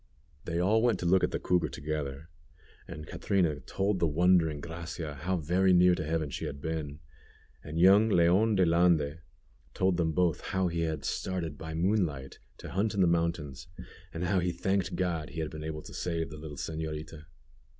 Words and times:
They 0.45 0.57
all 0.57 0.81
went 0.81 0.97
to 1.01 1.05
look 1.05 1.23
at 1.23 1.29
the 1.29 1.37
cougar 1.37 1.69
together, 1.69 2.27
and 2.87 3.05
Catrina 3.05 3.59
told 3.59 3.99
the 3.99 4.07
wondering 4.07 4.59
Gracia 4.59 5.13
how 5.13 5.37
very 5.37 5.73
near 5.73 5.93
to 5.93 6.03
heaven 6.03 6.31
she 6.31 6.45
had 6.45 6.59
been, 6.59 7.01
and 7.63 7.77
young 7.79 8.09
Leon 8.09 8.55
De 8.55 8.65
Lande 8.65 9.19
told 9.75 9.97
them 9.97 10.11
both 10.11 10.41
how 10.41 10.69
he 10.69 10.79
had 10.81 11.05
started 11.05 11.55
by 11.55 11.75
moonlight 11.75 12.39
to 12.57 12.71
hunt 12.71 12.95
in 12.95 13.01
the 13.01 13.05
mountains, 13.07 13.67
and 14.11 14.23
how 14.23 14.39
he 14.39 14.51
thanked 14.51 14.95
God 14.95 15.29
he 15.29 15.39
had 15.39 15.51
been 15.51 15.63
able 15.63 15.83
to 15.83 15.93
save 15.93 16.31
the 16.31 16.37
little 16.39 16.57
señorita. 16.57 17.25